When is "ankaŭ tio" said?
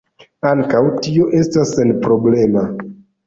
0.51-1.27